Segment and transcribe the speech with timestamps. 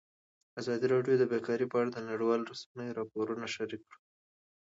[0.59, 3.99] ازادي راډیو د بیکاري په اړه د نړیوالو رسنیو راپورونه شریک کړي.